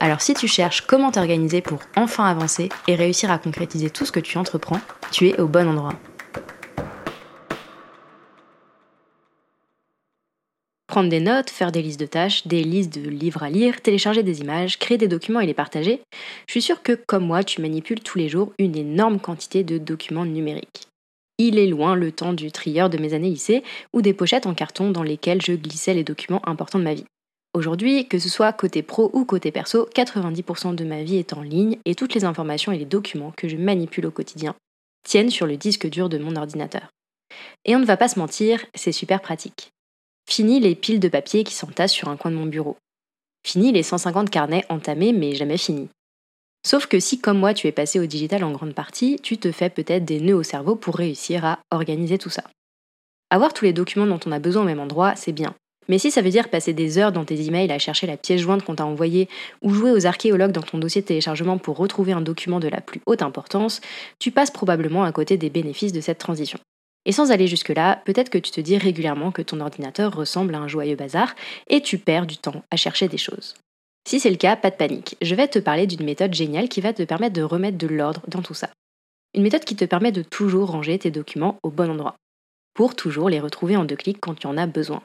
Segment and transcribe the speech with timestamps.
[0.00, 4.12] Alors si tu cherches comment t'organiser pour enfin avancer et réussir à concrétiser tout ce
[4.12, 4.80] que tu entreprends,
[5.10, 5.94] tu es au bon endroit.
[10.86, 14.22] Prendre des notes, faire des listes de tâches, des listes de livres à lire, télécharger
[14.22, 16.00] des images, créer des documents et les partager,
[16.46, 19.78] je suis sûre que, comme moi, tu manipules tous les jours une énorme quantité de
[19.78, 20.88] documents numériques.
[21.36, 24.54] Il est loin le temps du trieur de mes années lycée ou des pochettes en
[24.54, 27.04] carton dans lesquelles je glissais les documents importants de ma vie.
[27.54, 31.42] Aujourd'hui, que ce soit côté pro ou côté perso, 90% de ma vie est en
[31.42, 34.54] ligne et toutes les informations et les documents que je manipule au quotidien
[35.02, 36.90] tiennent sur le disque dur de mon ordinateur.
[37.64, 39.70] Et on ne va pas se mentir, c'est super pratique.
[40.28, 42.76] Fini les piles de papier qui s'entassent sur un coin de mon bureau.
[43.46, 45.88] Fini les 150 carnets entamés mais jamais finis.
[46.66, 49.52] Sauf que si, comme moi, tu es passé au digital en grande partie, tu te
[49.52, 52.44] fais peut-être des nœuds au cerveau pour réussir à organiser tout ça.
[53.30, 55.54] Avoir tous les documents dont on a besoin au même endroit, c'est bien.
[55.88, 58.40] Mais si ça veut dire passer des heures dans tes emails à chercher la pièce
[58.40, 59.28] jointe qu'on t'a envoyée
[59.62, 62.80] ou jouer aux archéologues dans ton dossier de téléchargement pour retrouver un document de la
[62.80, 63.80] plus haute importance,
[64.18, 66.58] tu passes probablement à côté des bénéfices de cette transition.
[67.06, 70.58] Et sans aller jusque-là, peut-être que tu te dis régulièrement que ton ordinateur ressemble à
[70.58, 71.34] un joyeux bazar
[71.68, 73.54] et tu perds du temps à chercher des choses.
[74.06, 75.16] Si c'est le cas, pas de panique.
[75.22, 78.22] Je vais te parler d'une méthode géniale qui va te permettre de remettre de l'ordre
[78.28, 78.68] dans tout ça.
[79.34, 82.16] Une méthode qui te permet de toujours ranger tes documents au bon endroit,
[82.74, 85.02] pour toujours les retrouver en deux clics quand tu en as besoin.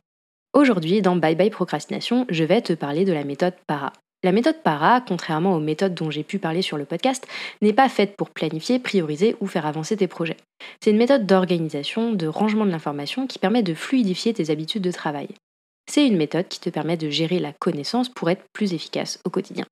[0.53, 3.91] Aujourd'hui, dans Bye Bye Procrastination, je vais te parler de la méthode PARA.
[4.23, 7.27] La méthode PARA, contrairement aux méthodes dont j'ai pu parler sur le podcast,
[7.63, 10.37] n'est pas faite pour planifier, prioriser ou faire avancer tes projets.
[10.79, 14.91] C'est une méthode d'organisation, de rangement de l'information qui permet de fluidifier tes habitudes de
[14.91, 15.29] travail.
[15.89, 19.31] C'est une méthode qui te permet de gérer la connaissance pour être plus efficace au
[19.31, 19.65] quotidien.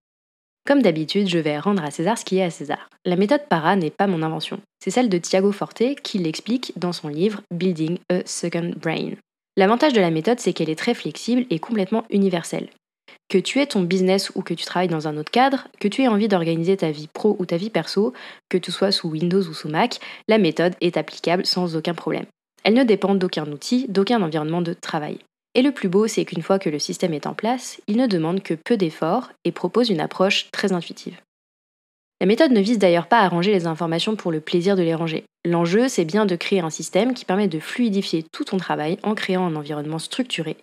[0.65, 2.89] Comme d'habitude, je vais rendre à César ce qui est à César.
[3.05, 4.59] La méthode PARA n'est pas mon invention.
[4.83, 9.11] C'est celle de Thiago Forte qui l'explique dans son livre Building a Second Brain.
[9.57, 12.69] L'avantage de la méthode, c'est qu'elle est très flexible et complètement universelle.
[13.29, 16.01] Que tu aies ton business ou que tu travailles dans un autre cadre, que tu
[16.01, 18.13] aies envie d'organiser ta vie pro ou ta vie perso,
[18.49, 22.25] que tu sois sous Windows ou sous Mac, la méthode est applicable sans aucun problème.
[22.63, 25.19] Elle ne dépend d'aucun outil, d'aucun environnement de travail.
[25.53, 28.07] Et le plus beau, c'est qu'une fois que le système est en place, il ne
[28.07, 31.19] demande que peu d'efforts et propose une approche très intuitive.
[32.21, 34.95] La méthode ne vise d'ailleurs pas à ranger les informations pour le plaisir de les
[34.95, 35.25] ranger.
[35.43, 39.15] L'enjeu, c'est bien de créer un système qui permet de fluidifier tout ton travail en
[39.15, 40.55] créant un environnement structuré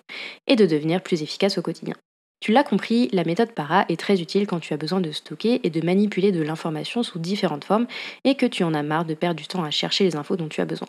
[0.47, 1.95] et de devenir plus efficace au quotidien.
[2.41, 5.61] Tu l'as compris, la méthode PARA est très utile quand tu as besoin de stocker
[5.65, 7.89] et de manipuler de l'information sous différentes formes
[8.23, 10.49] et que tu en as marre de perdre du temps à chercher les infos dont
[10.49, 10.89] tu as besoin.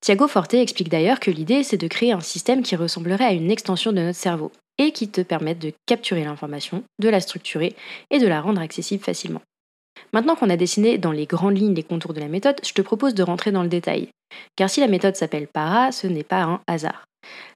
[0.00, 3.52] Thiago Forte explique d'ailleurs que l'idée c'est de créer un système qui ressemblerait à une
[3.52, 7.76] extension de notre cerveau et qui te permette de capturer l'information, de la structurer
[8.10, 9.42] et de la rendre accessible facilement.
[10.12, 12.82] Maintenant qu'on a dessiné dans les grandes lignes les contours de la méthode, je te
[12.82, 14.08] propose de rentrer dans le détail.
[14.56, 17.04] Car si la méthode s'appelle PARA, ce n'est pas un hasard.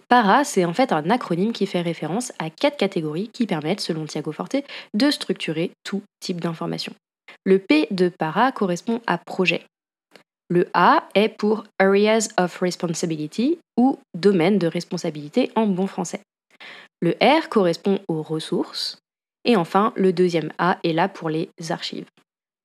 [0.08, 4.04] PARA, c'est en fait un acronyme qui fait référence à quatre catégories qui permettent, selon
[4.04, 4.56] Thiago Forte,
[4.92, 6.92] de structurer tout type d'information.
[7.44, 9.64] Le P de PARA correspond à projet.
[10.50, 16.20] Le A est pour Areas of Responsibility ou domaine de responsabilité en bon français.
[17.00, 18.98] Le R correspond aux ressources.
[19.46, 22.04] Et enfin, le deuxième A est là pour les archives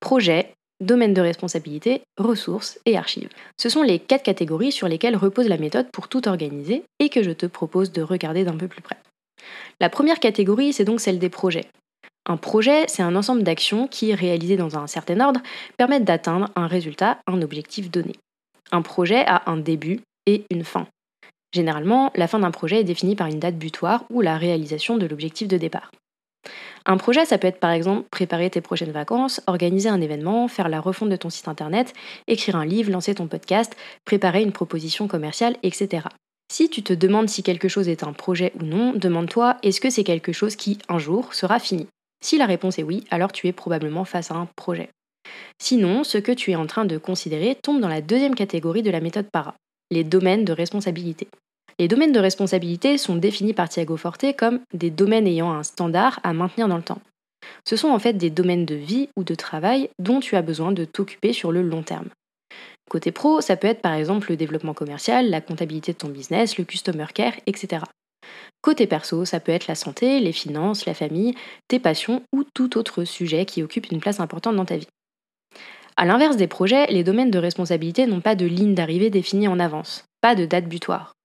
[0.08, 3.28] projet, domaine de responsabilité, ressources et archives.
[3.58, 7.24] Ce sont les quatre catégories sur lesquelles repose la méthode pour tout organiser et que
[7.24, 8.96] je te propose de regarder d'un peu plus près.
[9.82, 11.66] La première catégorie, c'est donc celle des projets.
[12.26, 15.42] Un projet, c'est un ensemble d'actions qui, réalisées dans un certain ordre,
[15.76, 18.14] permettent d'atteindre un résultat, un objectif donné.
[18.72, 20.88] Un projet a un début et une fin.
[21.54, 25.06] Généralement, la fin d'un projet est définie par une date butoir ou la réalisation de
[25.06, 25.92] l'objectif de départ.
[26.86, 30.70] Un projet, ça peut être par exemple préparer tes prochaines vacances, organiser un événement, faire
[30.70, 31.94] la refonte de ton site internet,
[32.28, 33.76] écrire un livre, lancer ton podcast,
[34.06, 36.08] préparer une proposition commerciale, etc.
[36.50, 39.90] Si tu te demandes si quelque chose est un projet ou non, demande-toi est-ce que
[39.90, 41.88] c'est quelque chose qui, un jour, sera fini?
[42.24, 44.90] Si la réponse est oui, alors tu es probablement face à un projet.
[45.60, 48.92] Sinon, ce que tu es en train de considérer tombe dans la deuxième catégorie de
[48.92, 49.56] la méthode PARA,
[49.92, 51.28] les domaines de responsabilité.
[51.80, 56.20] Les domaines de responsabilité sont définis par Thiago Forte comme des domaines ayant un standard
[56.24, 57.02] à maintenir dans le temps.
[57.68, 60.72] Ce sont en fait des domaines de vie ou de travail dont tu as besoin
[60.72, 62.10] de t'occuper sur le long terme.
[62.90, 66.58] Côté pro, ça peut être par exemple le développement commercial, la comptabilité de ton business,
[66.58, 67.84] le customer care, etc.
[68.62, 71.36] Côté perso, ça peut être la santé, les finances, la famille,
[71.68, 74.88] tes passions ou tout autre sujet qui occupe une place importante dans ta vie.
[75.96, 79.60] A l'inverse des projets, les domaines de responsabilité n'ont pas de ligne d'arrivée définie en
[79.60, 81.17] avance, pas de date butoir.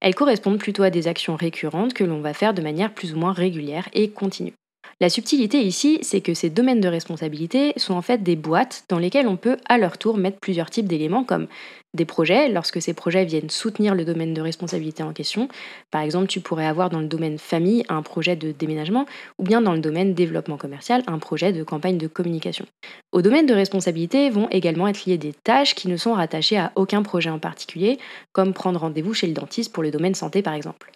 [0.00, 3.18] Elles correspondent plutôt à des actions récurrentes que l'on va faire de manière plus ou
[3.18, 4.54] moins régulière et continue.
[5.02, 8.98] La subtilité ici, c'est que ces domaines de responsabilité sont en fait des boîtes dans
[8.98, 11.46] lesquelles on peut à leur tour mettre plusieurs types d'éléments comme
[11.94, 15.48] des projets, lorsque ces projets viennent soutenir le domaine de responsabilité en question.
[15.90, 19.06] Par exemple, tu pourrais avoir dans le domaine famille un projet de déménagement
[19.38, 22.66] ou bien dans le domaine développement commercial un projet de campagne de communication.
[23.10, 26.72] Au domaine de responsabilité vont également être liées des tâches qui ne sont rattachées à
[26.74, 27.98] aucun projet en particulier,
[28.32, 30.92] comme prendre rendez-vous chez le dentiste pour le domaine santé par exemple.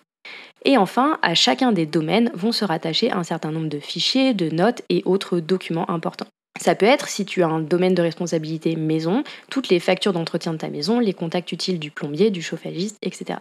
[0.64, 4.48] Et enfin, à chacun des domaines vont se rattacher un certain nombre de fichiers, de
[4.48, 6.26] notes et autres documents importants.
[6.60, 10.52] Ça peut être, si tu as un domaine de responsabilité maison, toutes les factures d'entretien
[10.52, 13.40] de ta maison, les contacts utiles du plombier, du chauffagiste, etc.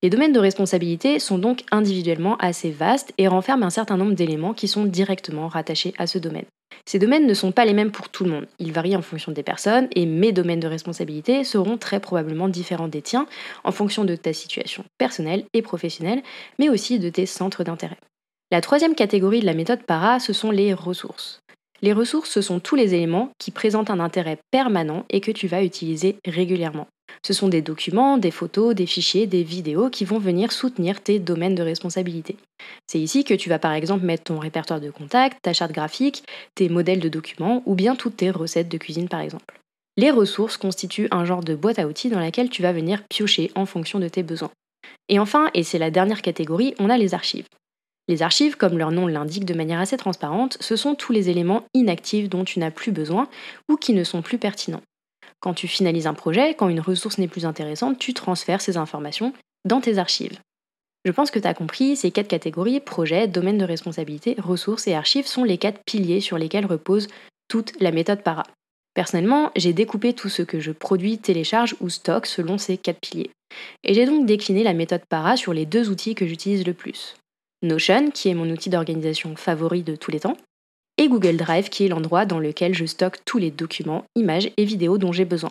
[0.00, 4.54] Les domaines de responsabilité sont donc individuellement assez vastes et renferment un certain nombre d'éléments
[4.54, 6.44] qui sont directement rattachés à ce domaine.
[6.86, 9.32] Ces domaines ne sont pas les mêmes pour tout le monde, ils varient en fonction
[9.32, 13.26] des personnes et mes domaines de responsabilité seront très probablement différents des tiens
[13.64, 16.22] en fonction de ta situation personnelle et professionnelle,
[16.60, 17.98] mais aussi de tes centres d'intérêt.
[18.52, 21.40] La troisième catégorie de la méthode para, ce sont les ressources.
[21.82, 25.48] Les ressources, ce sont tous les éléments qui présentent un intérêt permanent et que tu
[25.48, 26.86] vas utiliser régulièrement.
[27.22, 31.18] Ce sont des documents, des photos, des fichiers, des vidéos qui vont venir soutenir tes
[31.18, 32.36] domaines de responsabilité.
[32.86, 36.24] C'est ici que tu vas par exemple mettre ton répertoire de contacts, ta charte graphique,
[36.54, 39.60] tes modèles de documents ou bien toutes tes recettes de cuisine par exemple.
[39.96, 43.50] Les ressources constituent un genre de boîte à outils dans laquelle tu vas venir piocher
[43.54, 44.52] en fonction de tes besoins.
[45.08, 47.46] Et enfin, et c'est la dernière catégorie, on a les archives.
[48.06, 51.64] Les archives, comme leur nom l'indique de manière assez transparente, ce sont tous les éléments
[51.74, 53.28] inactifs dont tu n'as plus besoin
[53.68, 54.82] ou qui ne sont plus pertinents.
[55.40, 59.32] Quand tu finalises un projet, quand une ressource n'est plus intéressante, tu transfères ces informations
[59.64, 60.38] dans tes archives.
[61.04, 64.94] Je pense que tu as compris, ces quatre catégories, projet, domaine de responsabilité, ressources et
[64.94, 67.06] archives, sont les quatre piliers sur lesquels repose
[67.48, 68.42] toute la méthode para.
[68.94, 73.30] Personnellement, j'ai découpé tout ce que je produis, télécharge ou stocke selon ces quatre piliers.
[73.84, 77.14] Et j'ai donc décliné la méthode para sur les deux outils que j'utilise le plus.
[77.62, 80.36] Notion, qui est mon outil d'organisation favori de tous les temps,
[80.98, 84.64] et Google Drive, qui est l'endroit dans lequel je stocke tous les documents, images et
[84.64, 85.50] vidéos dont j'ai besoin.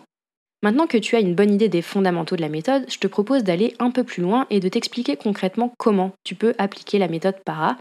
[0.62, 3.44] Maintenant que tu as une bonne idée des fondamentaux de la méthode, je te propose
[3.44, 7.36] d'aller un peu plus loin et de t'expliquer concrètement comment tu peux appliquer la méthode
[7.44, 7.76] PARA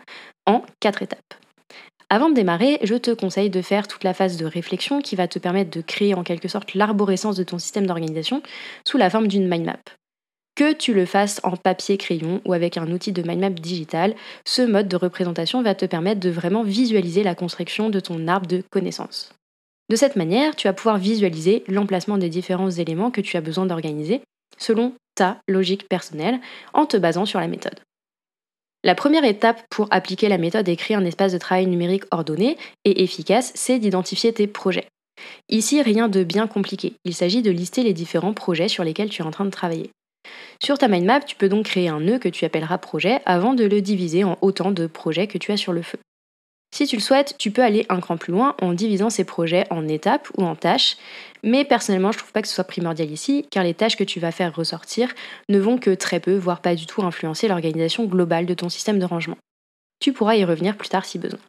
[0.45, 1.33] en quatre étapes.
[2.09, 5.27] Avant de démarrer, je te conseille de faire toute la phase de réflexion qui va
[5.27, 8.41] te permettre de créer en quelque sorte l'arborescence de ton système d'organisation
[8.87, 9.79] sous la forme d'une mind map.
[10.57, 14.15] Que tu le fasses en papier crayon ou avec un outil de mind map digital,
[14.43, 18.47] ce mode de représentation va te permettre de vraiment visualiser la construction de ton arbre
[18.47, 19.31] de connaissances.
[19.91, 23.67] De cette manière, tu vas pouvoir visualiser l'emplacement des différents éléments que tu as besoin
[23.67, 24.21] d'organiser
[24.57, 26.39] selon ta logique personnelle
[26.73, 27.79] en te basant sur la méthode.
[28.83, 32.57] La première étape pour appliquer la méthode et créer un espace de travail numérique ordonné
[32.83, 34.87] et efficace, c'est d'identifier tes projets.
[35.49, 36.93] Ici, rien de bien compliqué.
[37.05, 39.91] Il s'agit de lister les différents projets sur lesquels tu es en train de travailler.
[40.63, 43.53] Sur ta mind map, tu peux donc créer un nœud que tu appelleras projet avant
[43.53, 45.99] de le diviser en autant de projets que tu as sur le feu.
[46.75, 49.65] Si tu le souhaites, tu peux aller un cran plus loin en divisant ces projets
[49.69, 50.97] en étapes ou en tâches,
[51.41, 54.19] mais personnellement, je trouve pas que ce soit primordial ici, car les tâches que tu
[54.19, 55.13] vas faire ressortir
[55.49, 58.99] ne vont que très peu, voire pas du tout influencer l'organisation globale de ton système
[58.99, 59.37] de rangement.
[59.99, 61.39] Tu pourras y revenir plus tard si besoin.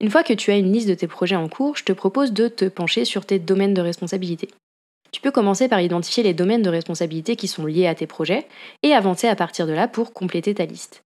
[0.00, 2.32] Une fois que tu as une liste de tes projets en cours, je te propose
[2.32, 4.48] de te pencher sur tes domaines de responsabilité.
[5.10, 8.46] Tu peux commencer par identifier les domaines de responsabilité qui sont liés à tes projets
[8.82, 11.02] et avancer à partir de là pour compléter ta liste.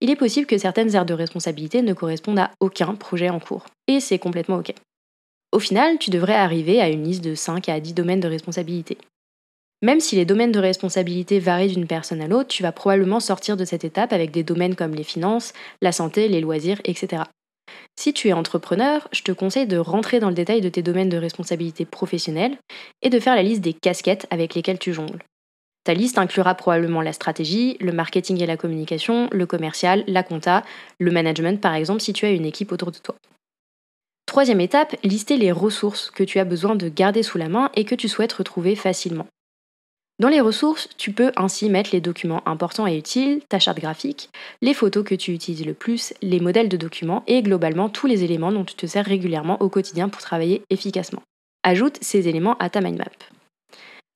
[0.00, 3.64] Il est possible que certaines aires de responsabilité ne correspondent à aucun projet en cours,
[3.86, 4.74] et c'est complètement OK.
[5.52, 8.98] Au final, tu devrais arriver à une liste de 5 à 10 domaines de responsabilité.
[9.82, 13.56] Même si les domaines de responsabilité varient d'une personne à l'autre, tu vas probablement sortir
[13.56, 17.22] de cette étape avec des domaines comme les finances, la santé, les loisirs, etc.
[17.96, 21.08] Si tu es entrepreneur, je te conseille de rentrer dans le détail de tes domaines
[21.08, 22.58] de responsabilité professionnelle
[23.02, 25.22] et de faire la liste des casquettes avec lesquelles tu jongles.
[25.84, 30.64] Ta liste inclura probablement la stratégie, le marketing et la communication, le commercial, la compta,
[30.98, 33.14] le management par exemple si tu as une équipe autour de toi.
[34.26, 37.84] Troisième étape, lister les ressources que tu as besoin de garder sous la main et
[37.84, 39.26] que tu souhaites retrouver facilement.
[40.20, 44.30] Dans les ressources, tu peux ainsi mettre les documents importants et utiles, ta charte graphique,
[44.62, 48.22] les photos que tu utilises le plus, les modèles de documents et globalement tous les
[48.22, 51.22] éléments dont tu te sers régulièrement au quotidien pour travailler efficacement.
[51.64, 53.06] Ajoute ces éléments à ta mind map.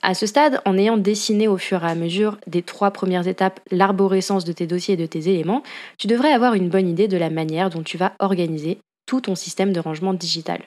[0.01, 3.59] À ce stade, en ayant dessiné au fur et à mesure des trois premières étapes
[3.73, 5.65] l'arborescence de tes dossiers et de tes éléments,
[5.99, 9.35] tu devrais avoir une bonne idée de la manière dont tu vas organiser tout ton
[9.35, 10.63] système de rangement digital.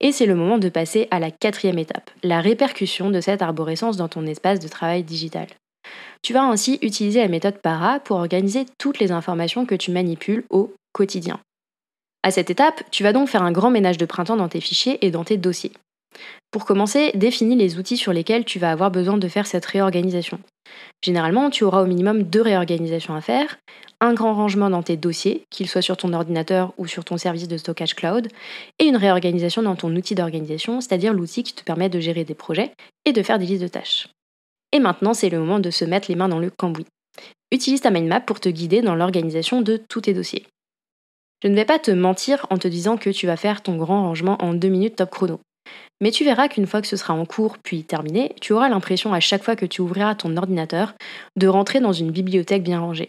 [0.00, 3.96] Et c'est le moment de passer à la quatrième étape, la répercussion de cette arborescence
[3.96, 5.48] dans ton espace de travail digital.
[6.22, 10.44] Tu vas ainsi utiliser la méthode PARA pour organiser toutes les informations que tu manipules
[10.50, 11.40] au quotidien.
[12.22, 15.04] À cette étape, tu vas donc faire un grand ménage de printemps dans tes fichiers
[15.06, 15.72] et dans tes dossiers.
[16.50, 20.40] Pour commencer, définis les outils sur lesquels tu vas avoir besoin de faire cette réorganisation.
[21.02, 23.58] Généralement, tu auras au minimum deux réorganisations à faire,
[24.00, 27.48] un grand rangement dans tes dossiers, qu'ils soient sur ton ordinateur ou sur ton service
[27.48, 28.28] de stockage cloud,
[28.78, 32.34] et une réorganisation dans ton outil d'organisation, c'est-à-dire l'outil qui te permet de gérer des
[32.34, 32.72] projets
[33.04, 34.08] et de faire des listes de tâches.
[34.72, 36.86] Et maintenant, c'est le moment de se mettre les mains dans le cambouis.
[37.50, 40.46] Utilise ta mind map pour te guider dans l'organisation de tous tes dossiers.
[41.42, 44.02] Je ne vais pas te mentir en te disant que tu vas faire ton grand
[44.02, 45.40] rangement en deux minutes top chrono.
[46.00, 49.12] Mais tu verras qu'une fois que ce sera en cours puis terminé, tu auras l'impression
[49.12, 50.94] à chaque fois que tu ouvriras ton ordinateur
[51.36, 53.08] de rentrer dans une bibliothèque bien rangée.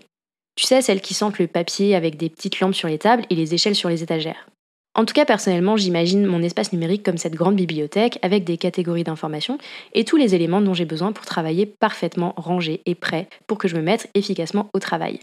[0.56, 3.36] Tu sais, celle qui sente le papier avec des petites lampes sur les tables et
[3.36, 4.48] les échelles sur les étagères.
[4.96, 9.04] En tout cas, personnellement, j'imagine mon espace numérique comme cette grande bibliothèque avec des catégories
[9.04, 9.60] d'informations
[9.94, 13.68] et tous les éléments dont j'ai besoin pour travailler parfaitement rangé et prêt pour que
[13.68, 15.20] je me mette efficacement au travail.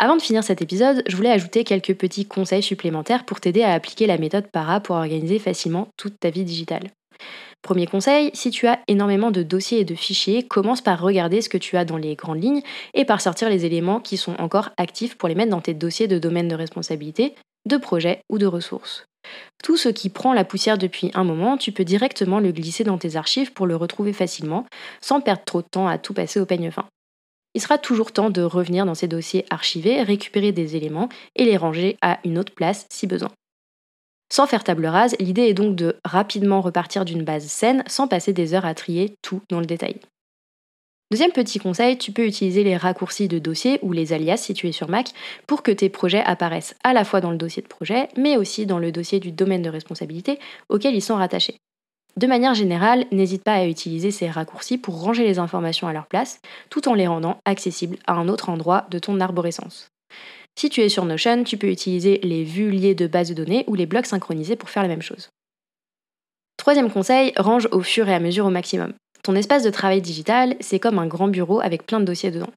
[0.00, 3.72] Avant de finir cet épisode, je voulais ajouter quelques petits conseils supplémentaires pour t'aider à
[3.72, 6.92] appliquer la méthode PARA pour organiser facilement toute ta vie digitale.
[7.62, 11.48] Premier conseil, si tu as énormément de dossiers et de fichiers, commence par regarder ce
[11.48, 12.62] que tu as dans les grandes lignes
[12.94, 16.06] et par sortir les éléments qui sont encore actifs pour les mettre dans tes dossiers
[16.06, 17.34] de domaine de responsabilité,
[17.66, 19.04] de projet ou de ressources.
[19.64, 22.98] Tout ce qui prend la poussière depuis un moment, tu peux directement le glisser dans
[22.98, 24.64] tes archives pour le retrouver facilement,
[25.00, 26.86] sans perdre trop de temps à tout passer au peigne fin
[27.54, 31.56] il sera toujours temps de revenir dans ces dossiers archivés, récupérer des éléments et les
[31.56, 33.30] ranger à une autre place si besoin.
[34.30, 38.32] Sans faire table rase, l'idée est donc de rapidement repartir d'une base saine sans passer
[38.32, 39.96] des heures à trier tout dans le détail.
[41.10, 44.68] Deuxième petit conseil, tu peux utiliser les raccourcis de dossier ou les alias si tu
[44.68, 45.12] es sur Mac
[45.46, 48.66] pour que tes projets apparaissent à la fois dans le dossier de projet mais aussi
[48.66, 50.38] dans le dossier du domaine de responsabilité
[50.68, 51.56] auquel ils sont rattachés.
[52.18, 56.06] De manière générale, n'hésite pas à utiliser ces raccourcis pour ranger les informations à leur
[56.06, 59.92] place, tout en les rendant accessibles à un autre endroit de ton arborescence.
[60.58, 63.62] Si tu es sur Notion, tu peux utiliser les vues liées de base de données
[63.68, 65.28] ou les blocs synchronisés pour faire la même chose.
[66.56, 68.94] Troisième conseil, range au fur et à mesure au maximum.
[69.22, 72.50] Ton espace de travail digital, c'est comme un grand bureau avec plein de dossiers dedans.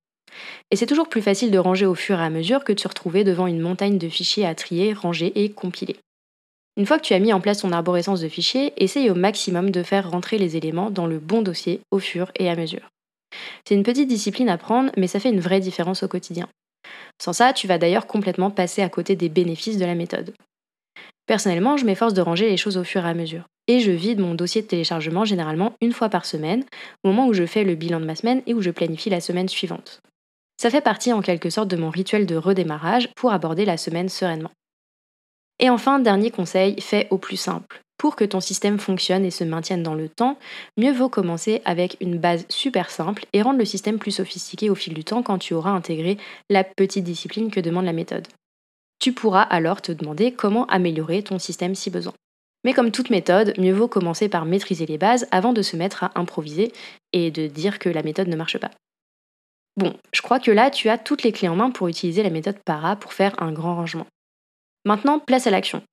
[0.72, 2.88] Et c'est toujours plus facile de ranger au fur et à mesure que de se
[2.88, 5.98] retrouver devant une montagne de fichiers à trier, ranger et compiler.
[6.78, 9.72] Une fois que tu as mis en place ton arborescence de fichiers, essaye au maximum
[9.72, 12.90] de faire rentrer les éléments dans le bon dossier au fur et à mesure.
[13.66, 16.48] C'est une petite discipline à prendre, mais ça fait une vraie différence au quotidien.
[17.22, 20.34] Sans ça, tu vas d'ailleurs complètement passer à côté des bénéfices de la méthode.
[21.26, 23.46] Personnellement, je m'efforce de ranger les choses au fur et à mesure.
[23.68, 26.66] Et je vide mon dossier de téléchargement généralement une fois par semaine,
[27.04, 29.22] au moment où je fais le bilan de ma semaine et où je planifie la
[29.22, 30.02] semaine suivante.
[30.60, 34.10] Ça fait partie en quelque sorte de mon rituel de redémarrage pour aborder la semaine
[34.10, 34.52] sereinement.
[35.62, 37.82] Et enfin, dernier conseil, fais au plus simple.
[37.98, 40.40] Pour que ton système fonctionne et se maintienne dans le temps,
[40.76, 44.76] mieux vaut commencer avec une base super simple et rendre le système plus sophistiqué au
[44.76, 46.18] fil du temps quand tu auras intégré
[46.50, 48.28] la petite discipline que demande la méthode.
[48.98, 52.14] Tu pourras alors te demander comment améliorer ton système si besoin.
[52.64, 56.04] Mais comme toute méthode, mieux vaut commencer par maîtriser les bases avant de se mettre
[56.04, 56.72] à improviser
[57.14, 58.72] et de dire que la méthode ne marche pas.
[59.78, 62.32] Bon, je crois que là, tu as toutes les clés en main pour utiliser la
[62.32, 64.08] méthode PARA pour faire un grand rangement.
[64.84, 65.84] Maintenant, place à l'action.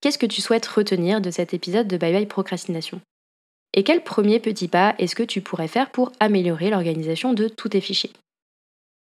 [0.00, 3.00] Qu'est-ce que tu souhaites retenir de cet épisode de Bye Bye Procrastination?
[3.74, 7.70] Et quel premier petit pas est-ce que tu pourrais faire pour améliorer l'organisation de tous
[7.70, 8.12] tes fichiers?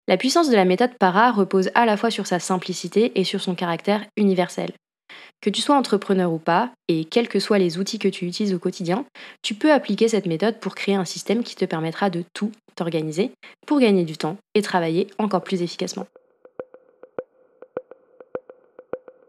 [0.06, 3.40] La puissance de la méthode PARA repose à la fois sur sa simplicité et sur
[3.40, 4.72] son caractère universel.
[5.40, 8.52] Que tu sois entrepreneur ou pas, et quels que soient les outils que tu utilises
[8.52, 9.06] au quotidien,
[9.40, 13.32] tu peux appliquer cette méthode pour créer un système qui te permettra de tout t'organiser
[13.66, 16.06] pour gagner du temps et travailler encore plus efficacement.